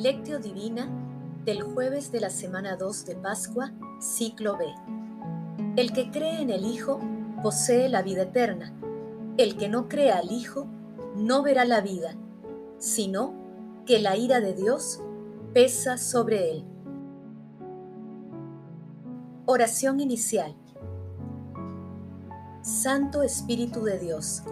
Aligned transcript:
Lectio 0.00 0.38
Divina 0.38 0.88
del 1.44 1.62
jueves 1.62 2.10
de 2.10 2.20
la 2.20 2.30
semana 2.30 2.76
2 2.76 3.04
de 3.04 3.16
Pascua, 3.16 3.74
ciclo 4.00 4.56
B. 4.56 4.64
El 5.76 5.92
que 5.92 6.10
cree 6.10 6.40
en 6.40 6.48
el 6.48 6.64
Hijo 6.64 6.98
posee 7.42 7.90
la 7.90 8.00
vida 8.00 8.22
eterna. 8.22 8.72
El 9.36 9.58
que 9.58 9.68
no 9.68 9.90
cree 9.90 10.10
al 10.10 10.32
Hijo 10.32 10.66
no 11.16 11.42
verá 11.42 11.66
la 11.66 11.82
vida, 11.82 12.14
sino 12.78 13.34
que 13.84 13.98
la 13.98 14.16
ira 14.16 14.40
de 14.40 14.54
Dios 14.54 15.02
pesa 15.52 15.98
sobre 15.98 16.50
él. 16.50 16.64
Oración 19.44 20.00
inicial. 20.00 20.56
Santo 22.62 23.22
Espíritu 23.22 23.82
de 23.82 23.98
Dios, 23.98 24.44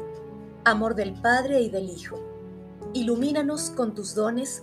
amor 0.64 0.94
del 0.94 1.14
Padre 1.14 1.62
y 1.62 1.70
del 1.70 1.88
Hijo, 1.88 2.18
ilumínanos 2.92 3.70
con 3.70 3.94
tus 3.94 4.14
dones 4.14 4.62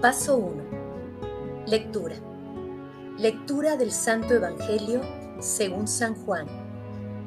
Paso 0.00 0.36
1. 0.36 0.62
Lectura. 1.66 2.16
Lectura 3.18 3.76
del 3.78 3.90
Santo 3.90 4.34
Evangelio 4.34 5.00
según 5.40 5.88
San 5.88 6.14
Juan, 6.14 6.46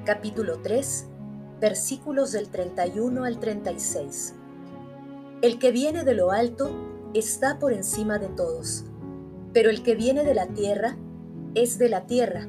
capítulo 0.06 0.59
3, 0.61 1.08
versículos 1.59 2.31
del 2.31 2.50
31 2.50 3.23
al 3.23 3.39
36. 3.39 4.36
El 5.42 5.58
que 5.58 5.72
viene 5.72 6.03
de 6.03 6.14
lo 6.14 6.31
alto 6.31 6.70
está 7.16 7.58
por 7.58 7.73
encima 7.73 8.20
de 8.20 8.30
todos, 8.30 8.86
pero 9.52 9.72
el 9.72 9.81
que 9.81 9.95
viene 9.95 10.23
de 10.23 10.36
la 10.36 10.45
tierra 10.45 10.95
es 11.56 11.80
de 11.80 11.89
la 11.89 12.06
tierra 12.06 12.48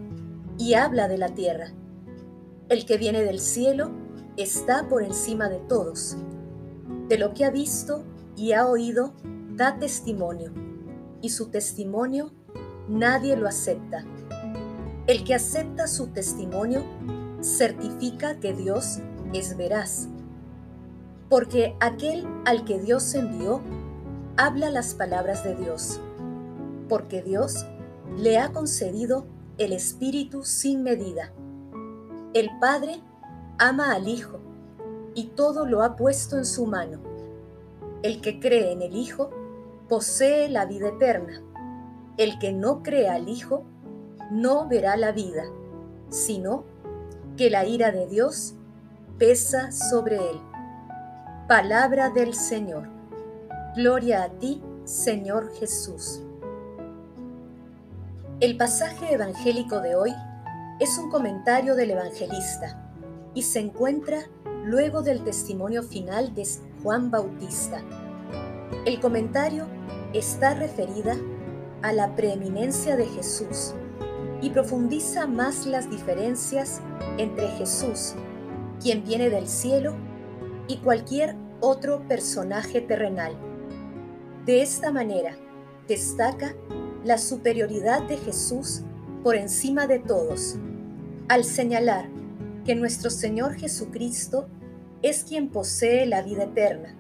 y 0.59 0.75
habla 0.75 1.09
de 1.09 1.17
la 1.17 1.31
tierra. 1.31 1.73
El 2.69 2.85
que 2.85 2.99
viene 2.99 3.23
del 3.23 3.41
cielo 3.41 3.91
está 4.37 4.87
por 4.87 5.03
encima 5.03 5.49
de 5.49 5.61
todos. 5.61 6.19
De 7.09 7.17
lo 7.17 7.33
que 7.33 7.47
ha 7.47 7.51
visto 7.51 8.05
y 8.37 8.53
ha 8.53 8.67
oído, 8.67 9.15
da 9.61 9.77
testimonio, 9.79 10.55
y 11.21 11.29
su 11.29 11.51
testimonio 11.51 12.33
nadie 12.89 13.37
lo 13.37 13.47
acepta. 13.47 14.07
El 15.07 15.23
que 15.23 15.35
acepta 15.35 15.87
su 15.87 16.07
testimonio 16.07 16.83
certifica 17.43 18.41
que 18.41 18.55
Dios 18.55 19.01
es 19.35 19.59
veraz, 19.59 20.09
porque 21.29 21.77
aquel 21.79 22.27
al 22.47 22.65
que 22.65 22.81
Dios 22.81 23.15
envió 23.15 23.61
habla 24.39 24.71
las 24.71 24.95
palabras 24.95 25.45
de 25.45 25.55
Dios, 25.55 26.01
porque 26.89 27.21
Dios 27.21 27.67
le 28.17 28.39
ha 28.39 28.55
concedido 28.55 29.27
el 29.59 29.75
Espíritu 29.75 30.43
sin 30.43 30.83
medida. 30.83 31.35
El 32.33 32.49
Padre 32.63 33.03
ama 33.59 33.93
al 33.93 34.09
Hijo 34.09 34.41
y 35.15 35.25
todo 35.37 35.67
lo 35.67 35.83
ha 35.83 35.97
puesto 35.97 36.39
en 36.39 36.47
su 36.47 36.65
mano. 36.65 36.99
El 38.03 38.23
que 38.23 38.41
cree 38.41 38.73
en 38.73 38.81
el 38.81 38.97
Hijo 38.97 39.29
posee 39.91 40.49
la 40.49 40.67
vida 40.67 40.91
eterna. 40.91 41.43
El 42.17 42.39
que 42.39 42.53
no 42.53 42.83
cree 42.85 43.09
al 43.09 43.29
Hijo 43.29 43.65
no 44.31 44.69
verá 44.69 44.97
la 44.97 45.11
vida, 45.11 45.43
sino 46.09 46.65
que 47.37 47.51
la 47.51 47.67
ira 47.67 47.91
de 47.91 48.07
Dios 48.07 48.55
pesa 49.19 49.73
sobre 49.73 50.17
él. 50.17 50.41
Palabra 51.49 52.11
del 52.11 52.35
Señor. 52.35 52.89
Gloria 53.75 54.23
a 54.23 54.29
ti, 54.29 54.63
Señor 54.85 55.53
Jesús. 55.55 56.23
El 58.39 58.57
pasaje 58.57 59.13
evangélico 59.13 59.81
de 59.81 59.97
hoy 59.97 60.15
es 60.79 60.97
un 60.99 61.11
comentario 61.11 61.75
del 61.75 61.91
evangelista 61.91 62.93
y 63.35 63.43
se 63.43 63.59
encuentra 63.59 64.21
luego 64.65 65.03
del 65.03 65.25
testimonio 65.25 65.83
final 65.83 66.33
de 66.33 66.47
Juan 66.81 67.11
Bautista. 67.11 67.83
El 68.87 69.01
comentario 69.01 69.67
está 70.13 70.55
referida 70.55 71.17
a 71.83 71.93
la 71.93 72.15
preeminencia 72.17 72.97
de 72.97 73.07
Jesús 73.07 73.75
y 74.43 74.51
profundiza 74.51 75.27
más 75.27 75.67
las 75.67 75.91
diferencias 75.91 76.81
entre 77.19 77.49
Jesús, 77.49 78.15
quien 78.81 79.05
viene 79.05 79.31
del 79.31 79.49
cielo, 79.49 79.95
y 80.67 80.77
cualquier 80.79 81.35
otro 81.61 82.07
personaje 82.07 82.81
terrenal. 82.81 83.35
De 84.47 84.63
esta 84.63 84.93
manera, 84.93 85.37
destaca 85.89 86.55
la 87.05 87.19
superioridad 87.19 88.03
de 88.03 88.17
Jesús 88.17 88.83
por 89.25 89.37
encima 89.37 89.87
de 89.87 89.99
todos, 89.99 90.57
al 91.29 91.45
señalar 91.45 92.09
que 92.65 92.75
nuestro 92.75 93.11
Señor 93.11 93.55
Jesucristo 93.55 94.49
es 95.03 95.25
quien 95.25 95.49
posee 95.49 96.07
la 96.07 96.23
vida 96.23 96.45
eterna, 96.45 96.95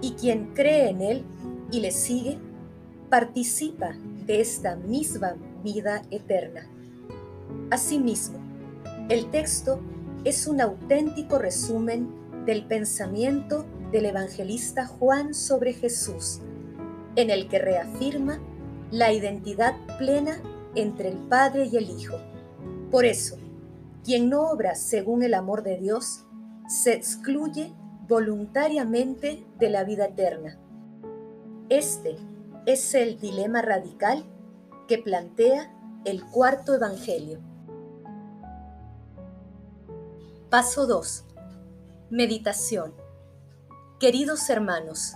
y 0.00 0.12
quien 0.12 0.54
cree 0.54 0.90
en 0.90 1.02
Él 1.02 1.24
y 1.70 1.80
le 1.80 1.90
sigue, 1.90 2.38
participa 3.08 3.94
de 4.26 4.40
esta 4.40 4.76
misma 4.76 5.36
vida 5.62 6.02
eterna. 6.10 6.68
Asimismo, 7.70 8.38
el 9.08 9.30
texto 9.30 9.80
es 10.24 10.46
un 10.46 10.60
auténtico 10.60 11.38
resumen 11.38 12.44
del 12.46 12.64
pensamiento 12.66 13.66
del 13.90 14.06
evangelista 14.06 14.86
Juan 14.86 15.34
sobre 15.34 15.72
Jesús, 15.72 16.40
en 17.16 17.30
el 17.30 17.48
que 17.48 17.58
reafirma 17.58 18.40
la 18.90 19.12
identidad 19.12 19.74
plena 19.98 20.40
entre 20.74 21.08
el 21.08 21.16
Padre 21.16 21.66
y 21.66 21.76
el 21.76 21.90
Hijo. 21.90 22.16
Por 22.90 23.04
eso, 23.04 23.36
quien 24.04 24.28
no 24.30 24.50
obra 24.50 24.74
según 24.74 25.22
el 25.22 25.34
amor 25.34 25.62
de 25.62 25.76
Dios, 25.78 26.24
se 26.68 26.92
excluye 26.92 27.72
voluntariamente 28.08 29.44
de 29.58 29.70
la 29.70 29.84
vida 29.84 30.06
eterna. 30.06 30.58
Este 31.70 32.16
es 32.66 32.96
el 32.96 33.20
dilema 33.20 33.62
radical 33.62 34.24
que 34.88 34.98
plantea 34.98 35.72
el 36.04 36.24
cuarto 36.24 36.74
Evangelio. 36.74 37.38
Paso 40.50 40.88
2. 40.88 41.26
Meditación. 42.10 42.92
Queridos 44.00 44.50
hermanos, 44.50 45.12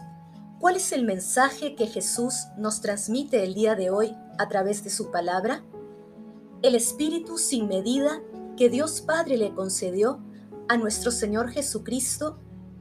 ¿cuál 0.60 0.76
es 0.76 0.92
el 0.92 1.04
mensaje 1.04 1.74
que 1.74 1.88
Jesús 1.88 2.46
nos 2.56 2.80
transmite 2.80 3.42
el 3.42 3.54
día 3.54 3.74
de 3.74 3.90
hoy 3.90 4.16
a 4.38 4.48
través 4.48 4.84
de 4.84 4.90
su 4.90 5.10
palabra? 5.10 5.64
El 6.62 6.76
Espíritu 6.76 7.36
sin 7.36 7.66
medida 7.66 8.22
que 8.56 8.70
Dios 8.70 9.00
Padre 9.00 9.38
le 9.38 9.52
concedió 9.54 10.20
a 10.68 10.76
nuestro 10.76 11.10
Señor 11.10 11.50
Jesucristo 11.50 12.38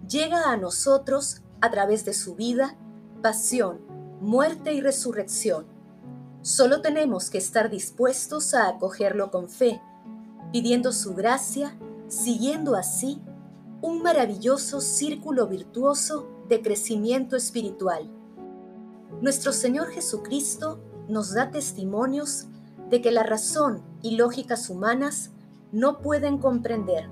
llega 0.08 0.52
a 0.52 0.58
nosotros 0.58 1.42
a 1.60 1.72
través 1.72 2.06
de 2.06 2.14
su 2.14 2.36
vida 2.36 2.78
pasión, 3.24 3.80
muerte 4.20 4.74
y 4.74 4.82
resurrección. 4.82 5.66
Solo 6.42 6.82
tenemos 6.82 7.30
que 7.30 7.38
estar 7.38 7.70
dispuestos 7.70 8.54
a 8.54 8.68
acogerlo 8.68 9.32
con 9.32 9.48
fe, 9.48 9.82
pidiendo 10.52 10.92
su 10.92 11.16
gracia, 11.16 11.74
siguiendo 12.10 12.76
así 12.76 13.22
un 13.82 14.04
maravilloso 14.04 14.82
círculo 14.82 15.48
virtuoso 15.48 16.28
de 16.50 16.62
crecimiento 16.62 17.38
espiritual. 17.38 18.12
Nuestro 19.22 19.54
Señor 19.54 19.88
Jesucristo 19.92 20.82
nos 21.08 21.34
da 21.34 21.50
testimonios 21.50 22.48
de 22.90 23.02
que 23.02 23.12
la 23.12 23.24
razón 23.24 23.84
y 24.02 24.18
lógicas 24.18 24.70
humanas 24.70 25.32
no 25.72 26.00
pueden 26.00 26.40
comprender, 26.40 27.08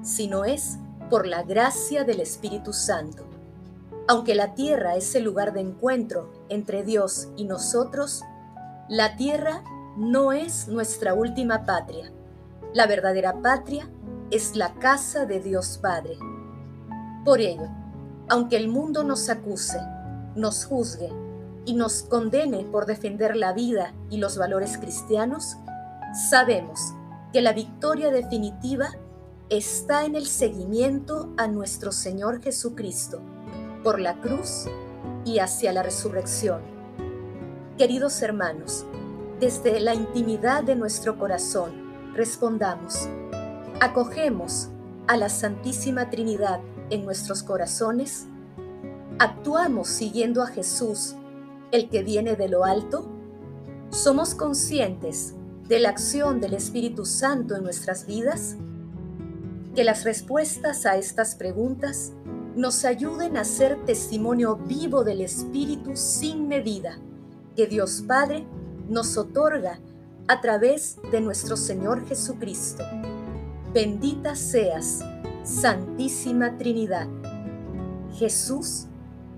sino 0.00 0.44
es 0.44 0.78
por 1.10 1.26
la 1.26 1.42
gracia 1.42 2.04
del 2.04 2.20
Espíritu 2.20 2.72
Santo. 2.72 3.33
Aunque 4.06 4.34
la 4.34 4.54
tierra 4.54 4.96
es 4.96 5.14
el 5.14 5.24
lugar 5.24 5.54
de 5.54 5.60
encuentro 5.60 6.30
entre 6.50 6.82
Dios 6.82 7.28
y 7.36 7.44
nosotros, 7.44 8.22
la 8.88 9.16
tierra 9.16 9.64
no 9.96 10.32
es 10.32 10.68
nuestra 10.68 11.14
última 11.14 11.64
patria. 11.64 12.12
La 12.74 12.86
verdadera 12.86 13.40
patria 13.40 13.88
es 14.30 14.56
la 14.56 14.74
casa 14.74 15.24
de 15.24 15.40
Dios 15.40 15.78
Padre. 15.80 16.18
Por 17.24 17.40
ello, 17.40 17.68
aunque 18.28 18.58
el 18.58 18.68
mundo 18.68 19.04
nos 19.04 19.30
acuse, 19.30 19.80
nos 20.36 20.66
juzgue 20.66 21.10
y 21.64 21.72
nos 21.72 22.02
condene 22.02 22.64
por 22.64 22.84
defender 22.84 23.36
la 23.36 23.54
vida 23.54 23.94
y 24.10 24.18
los 24.18 24.36
valores 24.36 24.76
cristianos, 24.76 25.56
sabemos 26.28 26.92
que 27.32 27.40
la 27.40 27.54
victoria 27.54 28.10
definitiva 28.10 28.90
está 29.48 30.04
en 30.04 30.14
el 30.14 30.26
seguimiento 30.26 31.32
a 31.38 31.46
nuestro 31.46 31.90
Señor 31.90 32.42
Jesucristo 32.42 33.22
por 33.84 34.00
la 34.00 34.18
cruz 34.20 34.64
y 35.24 35.38
hacia 35.38 35.72
la 35.72 35.82
resurrección. 35.82 36.62
Queridos 37.78 38.22
hermanos, 38.22 38.86
desde 39.38 39.78
la 39.78 39.94
intimidad 39.94 40.64
de 40.64 40.74
nuestro 40.74 41.18
corazón, 41.18 42.14
respondamos, 42.14 43.08
acogemos 43.80 44.70
a 45.06 45.16
la 45.18 45.28
Santísima 45.28 46.08
Trinidad 46.08 46.60
en 46.88 47.04
nuestros 47.04 47.42
corazones, 47.42 48.26
actuamos 49.18 49.88
siguiendo 49.88 50.42
a 50.42 50.46
Jesús, 50.46 51.14
el 51.70 51.90
que 51.90 52.02
viene 52.02 52.36
de 52.36 52.48
lo 52.48 52.64
alto, 52.64 53.06
somos 53.90 54.34
conscientes 54.34 55.34
de 55.68 55.78
la 55.78 55.90
acción 55.90 56.40
del 56.40 56.54
Espíritu 56.54 57.04
Santo 57.04 57.54
en 57.54 57.62
nuestras 57.62 58.06
vidas, 58.06 58.56
que 59.74 59.84
las 59.84 60.04
respuestas 60.04 60.86
a 60.86 60.96
estas 60.96 61.34
preguntas 61.34 62.12
nos 62.56 62.84
ayuden 62.84 63.36
a 63.36 63.44
ser 63.44 63.84
testimonio 63.84 64.56
vivo 64.56 65.02
del 65.02 65.20
Espíritu 65.20 65.96
sin 65.96 66.46
medida 66.46 66.98
que 67.56 67.66
Dios 67.66 68.04
Padre 68.06 68.46
nos 68.88 69.16
otorga 69.16 69.80
a 70.28 70.40
través 70.40 70.98
de 71.10 71.20
nuestro 71.20 71.56
Señor 71.56 72.06
Jesucristo. 72.06 72.84
Bendita 73.72 74.36
seas, 74.36 75.00
Santísima 75.42 76.56
Trinidad. 76.56 77.08
Jesús 78.14 78.86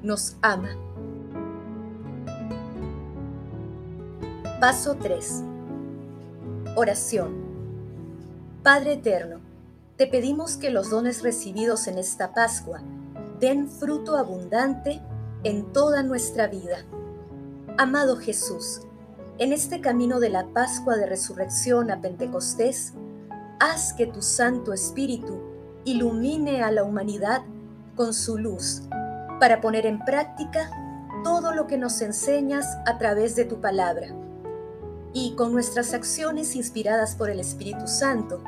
nos 0.02 0.36
ama. 0.42 0.76
Paso 4.60 4.96
3. 4.96 5.42
Oración. 6.76 7.34
Padre 8.62 8.94
Eterno, 8.94 9.40
te 9.96 10.06
pedimos 10.06 10.56
que 10.56 10.70
los 10.70 10.90
dones 10.90 11.22
recibidos 11.22 11.86
en 11.88 11.98
esta 11.98 12.34
Pascua 12.34 12.82
den 13.40 13.68
fruto 13.68 14.16
abundante 14.16 15.02
en 15.44 15.72
toda 15.72 16.02
nuestra 16.02 16.46
vida. 16.46 16.78
Amado 17.78 18.16
Jesús, 18.16 18.80
en 19.38 19.52
este 19.52 19.80
camino 19.80 20.20
de 20.20 20.30
la 20.30 20.46
Pascua 20.46 20.96
de 20.96 21.06
Resurrección 21.06 21.90
a 21.90 22.00
Pentecostés, 22.00 22.94
haz 23.60 23.92
que 23.92 24.06
tu 24.06 24.22
Santo 24.22 24.72
Espíritu 24.72 25.38
ilumine 25.84 26.62
a 26.62 26.70
la 26.70 26.84
humanidad 26.84 27.42
con 27.94 28.14
su 28.14 28.38
luz 28.38 28.82
para 29.38 29.60
poner 29.60 29.84
en 29.84 29.98
práctica 30.04 30.70
todo 31.22 31.52
lo 31.52 31.66
que 31.66 31.76
nos 31.76 32.00
enseñas 32.00 32.78
a 32.86 32.96
través 32.98 33.36
de 33.36 33.44
tu 33.44 33.60
palabra. 33.60 34.08
Y 35.12 35.34
con 35.34 35.52
nuestras 35.52 35.92
acciones 35.92 36.56
inspiradas 36.56 37.14
por 37.14 37.30
el 37.30 37.40
Espíritu 37.40 37.86
Santo, 37.86 38.42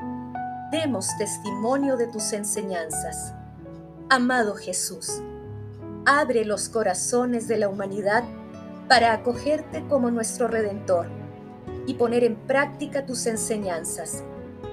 demos 0.70 1.08
testimonio 1.18 1.96
de 1.96 2.06
tus 2.06 2.32
enseñanzas 2.32 3.34
Amado 4.10 4.54
Jesús, 4.54 5.20
abre 6.06 6.46
los 6.46 6.70
corazones 6.70 7.46
de 7.46 7.58
la 7.58 7.68
humanidad 7.68 8.24
para 8.88 9.12
acogerte 9.12 9.86
como 9.86 10.10
nuestro 10.10 10.48
Redentor 10.48 11.08
y 11.86 11.92
poner 11.92 12.24
en 12.24 12.36
práctica 12.36 13.04
tus 13.04 13.26
enseñanzas, 13.26 14.24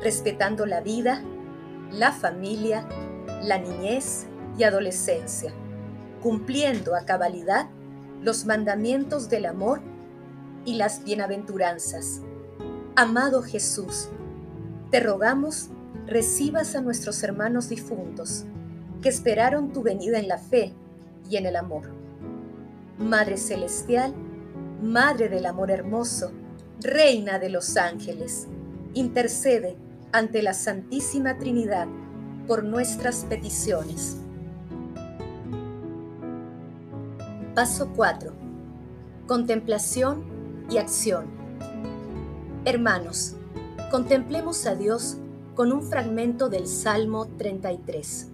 respetando 0.01 0.65
la 0.65 0.79
vida, 0.79 1.21
la 1.91 2.13
familia, 2.13 2.87
la 3.43 3.57
niñez 3.57 4.25
y 4.57 4.63
adolescencia, 4.63 5.53
cumpliendo 6.23 6.95
a 6.95 7.03
cabalidad 7.03 7.67
los 8.21 8.45
mandamientos 8.45 9.27
del 9.27 9.47
amor 9.47 9.81
y 10.63 10.75
las 10.75 11.03
bienaventuranzas. 11.03 12.21
Amado 12.95 13.41
Jesús, 13.41 14.07
te 14.91 15.01
rogamos 15.01 15.71
recibas 16.07 16.73
a 16.77 16.79
nuestros 16.79 17.21
hermanos 17.21 17.67
difuntos 17.67 18.45
que 19.05 19.09
esperaron 19.09 19.71
tu 19.71 19.83
venida 19.83 20.17
en 20.17 20.27
la 20.27 20.39
fe 20.39 20.73
y 21.29 21.37
en 21.37 21.45
el 21.45 21.57
amor. 21.57 21.91
Madre 22.97 23.37
Celestial, 23.37 24.15
Madre 24.81 25.29
del 25.29 25.45
Amor 25.45 25.69
Hermoso, 25.69 26.31
Reina 26.81 27.37
de 27.37 27.49
los 27.49 27.77
Ángeles, 27.77 28.47
intercede 28.95 29.77
ante 30.11 30.41
la 30.41 30.55
Santísima 30.55 31.37
Trinidad 31.37 31.87
por 32.47 32.63
nuestras 32.63 33.25
peticiones. 33.25 34.17
Paso 37.53 37.91
4. 37.95 38.33
Contemplación 39.27 40.23
y 40.67 40.79
acción. 40.79 41.27
Hermanos, 42.65 43.35
contemplemos 43.91 44.65
a 44.65 44.73
Dios 44.73 45.17
con 45.53 45.71
un 45.71 45.83
fragmento 45.83 46.49
del 46.49 46.65
Salmo 46.65 47.27
33. 47.37 48.31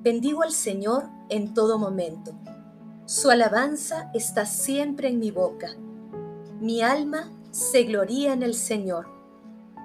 Bendigo 0.00 0.44
al 0.44 0.52
Señor 0.52 1.08
en 1.28 1.54
todo 1.54 1.76
momento. 1.76 2.32
Su 3.04 3.30
alabanza 3.30 4.12
está 4.14 4.46
siempre 4.46 5.08
en 5.08 5.18
mi 5.18 5.32
boca. 5.32 5.70
Mi 6.60 6.82
alma 6.82 7.32
se 7.50 7.82
gloría 7.82 8.32
en 8.32 8.44
el 8.44 8.54
Señor. 8.54 9.08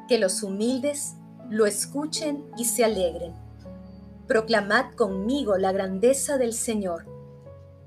Que 0.07 0.19
los 0.19 0.43
humildes 0.43 1.15
lo 1.49 1.65
escuchen 1.65 2.45
y 2.57 2.65
se 2.65 2.85
alegren. 2.85 3.33
Proclamad 4.27 4.93
conmigo 4.93 5.57
la 5.57 5.71
grandeza 5.71 6.37
del 6.37 6.53
Señor. 6.53 7.07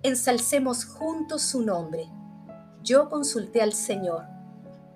Ensalcemos 0.02 0.84
juntos 0.84 1.42
su 1.42 1.62
nombre. 1.62 2.10
Yo 2.82 3.08
consulté 3.08 3.62
al 3.62 3.72
Señor 3.72 4.24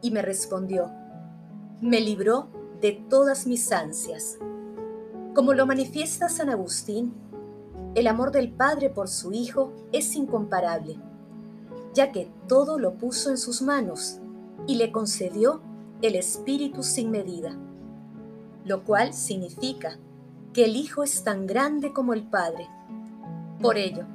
y 0.03 0.11
me 0.11 0.23
respondió. 0.23 0.91
Me 1.81 2.00
libró 2.00 2.49
de 2.81 2.93
todas 3.09 3.47
mis 3.47 3.71
ansias. 3.71 4.37
Como 5.35 5.55
lo 5.55 5.65
manifiesta 5.65 6.29
San 6.29 6.50
Agustín, 6.50 7.15
el 7.94 8.09
amor 8.09 8.32
del 8.32 8.50
Padre 8.50 8.91
por 8.91 9.09
su 9.09 9.32
Hijo 9.32 9.73
es 9.93 10.17
incomparable, 10.17 10.99
ya 11.94 12.11
que 12.11 12.29
todo 12.49 12.81
lo 12.81 12.94
puso 12.94 13.31
en 13.31 13.38
sus 13.38 13.62
manos 13.62 14.19
y 14.67 14.75
le 14.75 14.91
concedió 14.91 15.61
el 16.03 16.17
Espíritu 16.17 16.82
sin 16.82 17.12
medida, 17.12 17.56
lo 18.65 18.82
cual 18.82 19.15
significa 19.15 19.99
que 20.53 20.65
el 20.65 20.75
Hijo 20.75 21.05
es 21.05 21.23
tan 21.23 21.47
grande 21.47 21.93
como 21.93 22.12
el 22.12 22.25
Padre. 22.25 22.69
Por 23.61 23.79
ello, 23.79 24.06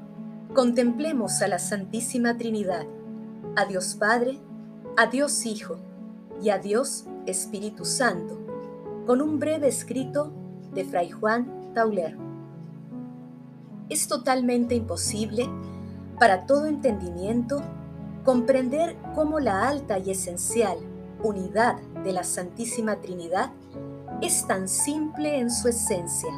contemplemos 0.53 1.41
a 1.41 1.47
la 1.47 1.59
Santísima 1.59 2.35
Trinidad, 2.35 2.85
a 3.55 3.65
Dios 3.65 3.95
Padre, 3.95 4.37
a 4.97 5.07
Dios 5.07 5.45
Hijo 5.45 5.77
y 6.41 6.49
a 6.49 6.57
Dios 6.57 7.05
Espíritu 7.25 7.85
Santo, 7.85 8.37
con 9.05 9.21
un 9.21 9.39
breve 9.39 9.69
escrito 9.69 10.33
de 10.75 10.83
Fray 10.85 11.09
Juan 11.09 11.73
Tauler. 11.73 12.15
Es 13.89 14.07
totalmente 14.07 14.75
imposible 14.75 15.49
para 16.19 16.45
todo 16.45 16.65
entendimiento 16.65 17.61
comprender 18.23 18.95
cómo 19.15 19.39
la 19.39 19.67
alta 19.67 19.97
y 19.99 20.11
esencial 20.11 20.77
unidad 21.23 21.77
de 22.03 22.11
la 22.11 22.23
Santísima 22.23 22.97
Trinidad 22.97 23.51
es 24.21 24.45
tan 24.47 24.67
simple 24.67 25.39
en 25.39 25.49
su 25.49 25.67
esencia 25.67 26.29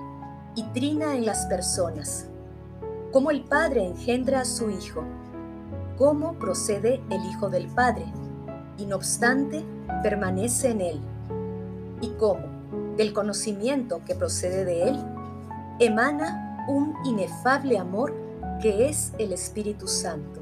y 0.56 0.64
trina 0.74 1.16
en 1.16 1.26
las 1.26 1.46
personas, 1.46 2.28
cómo 3.12 3.32
el 3.32 3.44
Padre 3.44 3.86
engendra 3.86 4.42
a 4.42 4.46
su 4.46 4.70
Hijo, 4.70 5.04
cómo 5.98 6.34
procede 6.34 7.02
el 7.10 7.24
Hijo 7.26 7.50
del 7.50 7.68
Padre, 7.68 8.06
y 8.78 8.86
no 8.86 8.96
obstante 8.96 9.64
permanece 10.04 10.72
en 10.72 10.82
él, 10.82 11.00
y 12.02 12.10
cómo 12.20 12.57
del 12.98 13.14
conocimiento 13.14 14.02
que 14.06 14.16
procede 14.16 14.66
de 14.66 14.90
Él, 14.90 14.98
emana 15.80 16.66
un 16.68 16.96
inefable 17.06 17.78
amor 17.78 18.14
que 18.62 18.90
es 18.90 19.14
el 19.20 19.32
Espíritu 19.32 19.88
Santo. 19.88 20.42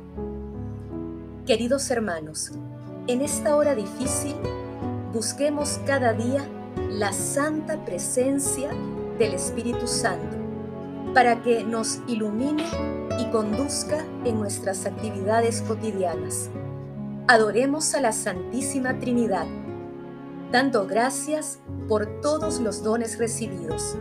Queridos 1.45 1.91
hermanos, 1.91 2.51
en 3.07 3.21
esta 3.21 3.55
hora 3.55 3.75
difícil, 3.75 4.35
busquemos 5.13 5.79
cada 5.85 6.13
día 6.13 6.47
la 6.89 7.13
santa 7.13 7.83
presencia 7.85 8.69
del 9.19 9.33
Espíritu 9.33 9.87
Santo 9.87 10.37
para 11.13 11.41
que 11.41 11.63
nos 11.63 11.99
ilumine 12.07 12.65
y 13.19 13.25
conduzca 13.31 14.05
en 14.25 14.39
nuestras 14.39 14.85
actividades 14.85 15.61
cotidianas. 15.61 16.49
Adoremos 17.27 17.93
a 17.95 18.01
la 18.01 18.11
Santísima 18.11 18.99
Trinidad 18.99 19.45
dando 20.51 20.87
gracias 20.87 21.59
por 21.87 22.21
todos 22.21 22.59
los 22.59 22.83
dones 22.83 23.17
recibidos, 23.17 23.95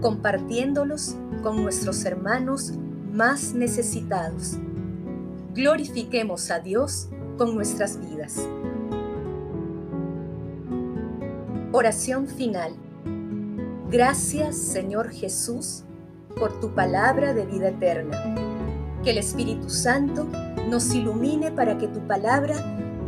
compartiéndolos 0.00 1.16
con 1.42 1.62
nuestros 1.62 2.04
hermanos 2.04 2.72
más 3.12 3.54
necesitados. 3.54 4.56
Glorifiquemos 5.54 6.50
a 6.50 6.60
Dios 6.60 7.08
con 7.36 7.54
nuestras 7.54 7.98
vidas. 8.00 8.46
Oración 11.72 12.26
final. 12.26 12.72
Gracias 13.90 14.56
Señor 14.56 15.10
Jesús 15.10 15.84
por 16.38 16.60
tu 16.60 16.74
palabra 16.74 17.34
de 17.34 17.46
vida 17.46 17.68
eterna. 17.68 18.16
Que 19.02 19.10
el 19.10 19.18
Espíritu 19.18 19.70
Santo 19.70 20.26
nos 20.68 20.94
ilumine 20.94 21.50
para 21.50 21.78
que 21.78 21.88
tu 21.88 22.00
palabra 22.06 22.54